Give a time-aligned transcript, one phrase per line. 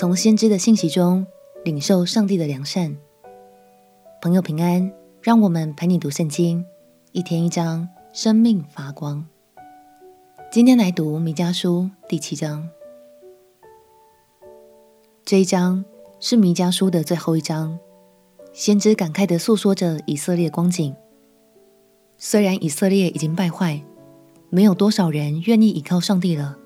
[0.00, 1.26] 从先知的信息中
[1.62, 2.96] 领受上帝的良善。
[4.22, 6.64] 朋友平安，让我们陪你读圣经，
[7.12, 9.26] 一天一章，生命发光。
[10.50, 12.66] 今天来读弥迦书第七章。
[15.22, 15.84] 这一章
[16.18, 17.78] 是弥迦书的最后一章，
[18.54, 20.96] 先知感慨地诉说着以色列光景。
[22.16, 23.82] 虽然以色列已经败坏，
[24.48, 26.56] 没有多少人愿意依靠上帝了，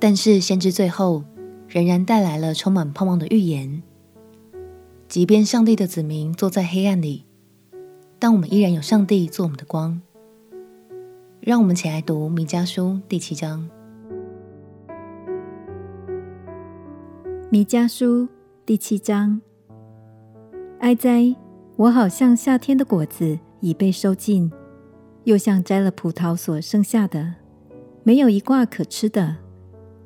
[0.00, 1.22] 但是先知最后
[1.70, 3.80] 仍然带来了充满盼望的预言。
[5.06, 7.24] 即便上帝的子民坐在黑暗里，
[8.18, 10.02] 但我们依然有上帝做我们的光。
[11.40, 13.70] 让我们起来读弥迦书第七章。
[17.50, 18.28] 弥迦书
[18.66, 19.40] 第七章，
[20.80, 21.36] 哀哉！
[21.76, 24.52] 我好像夏天的果子已被收尽，
[25.24, 27.34] 又像摘了葡萄所剩下的，
[28.02, 29.36] 没有一挂可吃的。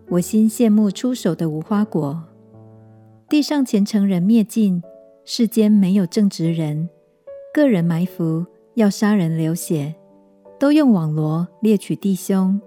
[0.08, 2.22] 我心羡慕出手的无花果。
[3.28, 4.82] 地上虔诚人灭尽，
[5.24, 6.88] 世间没有正直人，
[7.52, 9.94] 个人埋伏，要杀人流血。
[10.58, 12.60] 都用网罗猎取弟兄，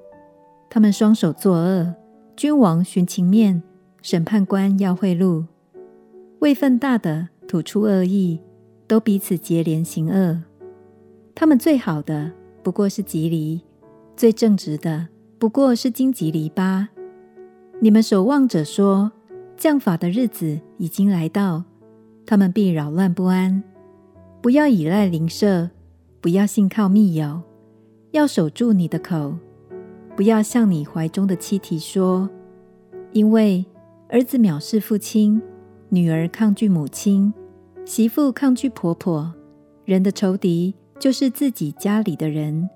[0.70, 1.96] 他们双手作恶，
[2.36, 3.64] 君王寻情面，
[4.02, 5.46] 审判官要贿赂，
[6.40, 8.40] 位分大的吐出恶意，
[8.88, 10.44] 都彼此结连行恶。
[11.34, 12.32] 他们最好的
[12.62, 13.62] 不过是蒺藜，
[14.16, 15.08] 最正直的
[15.40, 16.88] 不过是荆棘篱笆。
[17.80, 19.12] 你们守望者说，
[19.56, 21.64] 降法的日子已经来到，
[22.26, 23.64] 他们必扰乱不安。
[24.42, 25.70] 不要倚赖邻舍，
[26.20, 27.44] 不要信靠密友。
[28.12, 29.38] 要守住你的口，
[30.16, 32.28] 不要向你怀中的妻提说，
[33.12, 33.64] 因为
[34.10, 35.40] 儿子藐视父亲，
[35.90, 37.32] 女儿抗拒母亲，
[37.86, 39.32] 媳妇抗拒婆婆。
[39.86, 42.68] 人的仇敌就是自己家里的人。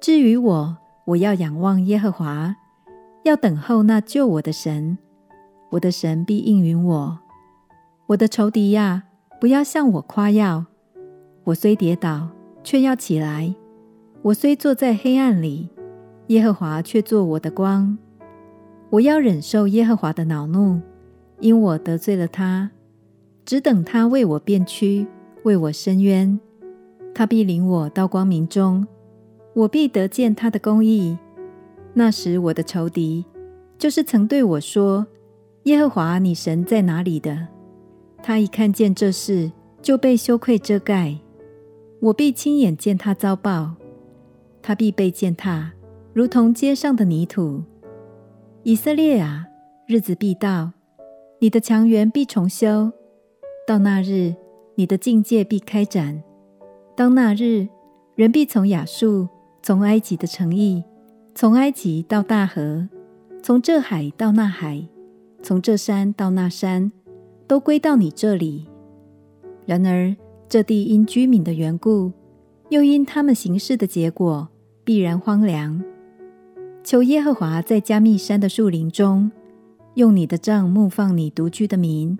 [0.00, 0.78] 至于我，
[1.08, 2.56] 我要仰望耶和华，
[3.24, 4.98] 要等候那救我的神。
[5.70, 7.18] 我的神必应允我。
[8.06, 9.04] 我的仇敌呀，
[9.40, 10.64] 不要向我夸耀。
[11.44, 12.28] 我虽跌倒，
[12.64, 13.54] 却要起来。
[14.22, 15.68] 我虽坐在黑暗里，
[16.28, 17.96] 耶和华却作我的光。
[18.90, 20.80] 我要忍受耶和华的恼怒，
[21.40, 22.70] 因我得罪了他。
[23.44, 25.06] 只等他为我辨屈，
[25.42, 26.40] 为我伸冤。
[27.14, 28.86] 他必领我到光明中，
[29.54, 31.18] 我必得见他的公义。
[31.94, 33.24] 那时我的仇敌，
[33.76, 35.06] 就是曾对我说
[35.64, 37.48] ：“耶和华你神在哪里的？”
[38.22, 39.50] 他一看见这事，
[39.80, 41.18] 就被羞愧遮盖。
[42.00, 43.74] 我必亲眼见他遭报。
[44.60, 45.72] 他必被践踏，
[46.12, 47.62] 如同街上的泥土。
[48.64, 49.46] 以色列啊，
[49.86, 50.72] 日子必到，
[51.40, 52.92] 你的墙垣必重修。
[53.66, 54.34] 到那日，
[54.74, 56.22] 你的境界必开展。
[56.96, 57.68] 当那日，
[58.14, 59.28] 人必从亚述，
[59.62, 60.82] 从埃及的城邑，
[61.40, 62.88] 从埃及到大河，
[63.40, 64.84] 从这海到那海，
[65.40, 66.90] 从这山到那山，
[67.46, 68.66] 都归到你这里。
[69.64, 70.16] 然而，
[70.48, 72.10] 这地因居民的缘故，
[72.70, 74.48] 又因他们行事的结果，
[74.82, 75.80] 必然荒凉。
[76.82, 79.30] 求耶和华在加密山的树林中，
[79.94, 82.18] 用你的杖牧放你独居的民，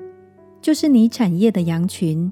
[0.63, 2.31] 就是你产业的羊群。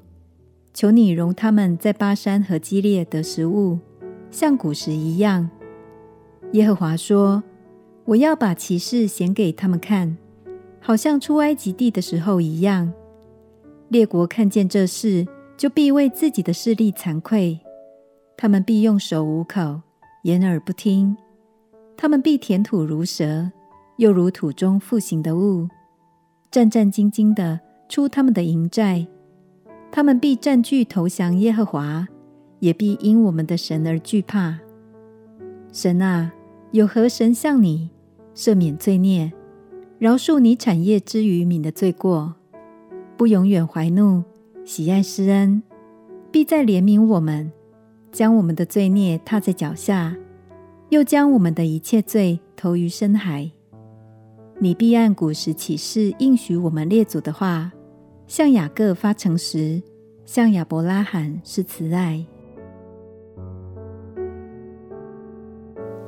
[0.72, 3.80] 求你容他们在巴珊和基列得食物，
[4.30, 5.50] 像古时一样。
[6.52, 7.42] 耶和华说
[8.06, 10.16] ：“我要把奇事显给他们看，
[10.80, 12.92] 好像出埃及地的时候一样。
[13.88, 15.26] 列国看见这事，
[15.56, 17.60] 就必为自己的势力惭愧。”
[18.38, 19.80] 他们必用手捂口，
[20.22, 21.16] 掩耳不听；
[21.96, 23.50] 他们必舔土如蛇，
[23.96, 25.68] 又如土中复形的物，
[26.50, 27.58] 战战兢兢地
[27.88, 29.06] 出他们的营寨。
[29.90, 32.06] 他们必占据投降耶和华，
[32.60, 34.58] 也必因我们的神而惧怕。
[35.72, 36.32] 神啊，
[36.76, 37.88] 有何神像你，
[38.34, 39.32] 赦免罪孽，
[39.98, 42.34] 饶恕你产业之余民的罪过，
[43.16, 44.22] 不永远怀怒，
[44.62, 45.62] 喜爱施恩，
[46.30, 47.50] 必再怜悯我们。
[48.12, 50.14] 将我们的罪孽踏在脚下，
[50.90, 53.50] 又将我们的一切罪投于深海。
[54.58, 57.72] 你必按古时起誓应许我们列祖的话，
[58.26, 59.82] 向雅各发诚实，
[60.26, 62.22] 向亚伯拉罕是慈爱。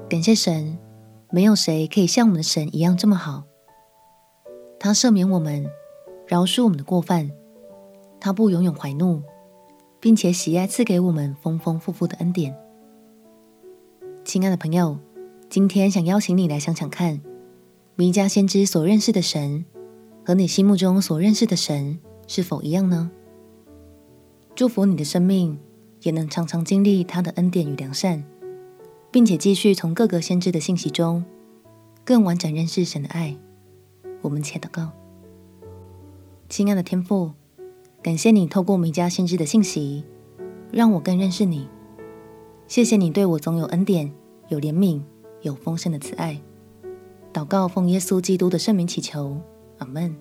[0.09, 0.79] 感谢神，
[1.31, 3.45] 没有谁可以像我们的神一样这么好。
[4.81, 5.67] 他赦免我们，
[6.27, 7.31] 饶恕我们的过犯，
[8.19, 9.23] 他不永远怀怒。
[10.01, 12.57] 并且喜爱赐给我们丰丰富富的恩典。
[14.25, 14.97] 亲爱的朋友，
[15.51, 17.21] 今天想邀请你来想想看，
[17.97, 19.65] 弥迦先知所认识的神
[20.25, 23.11] 和你心目中所认识的神是否一样呢？
[24.55, 25.59] 祝福你的生命
[26.03, 28.23] 也能常常经历他的恩典与良善，
[29.19, 31.25] 并且继续从各个先知的信息中
[32.05, 33.37] 更完整认识神的爱。
[34.23, 34.93] 我们且祷告。
[36.49, 37.33] 亲爱的天父，
[38.01, 40.05] 感谢你透过弥迦先知的信息，
[40.71, 41.69] 让我更认识你。
[42.69, 44.15] 谢谢你对我总有恩典、
[44.51, 45.03] 有怜悯、
[45.43, 46.41] 有丰盛的慈爱。
[47.33, 49.41] 祷告奉耶稣基督的圣名祈求，
[49.79, 50.17] 阿门。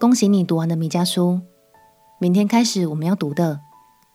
[0.00, 1.40] 恭喜你读完了弥迦书，
[2.18, 3.60] 明天开始我们要读的，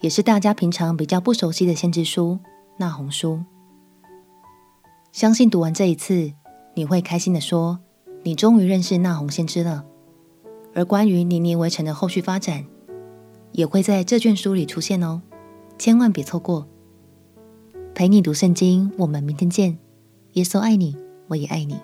[0.05, 2.37] 也是大家平常比较不熟悉的先知书——
[2.77, 3.41] 那鸿书。
[5.11, 6.31] 相信读完这一次，
[6.75, 7.79] 你会开心地说。
[8.21, 9.83] 你终于认识那鸿先知了，
[10.75, 12.65] 而关于尼尼微城的后续发展，
[13.51, 15.23] 也会在这卷书里出现哦，
[15.79, 16.67] 千万别错过。
[17.95, 19.79] 陪你读圣经，我们明天见。
[20.33, 20.95] 耶稣爱你，
[21.29, 21.79] 我也爱你。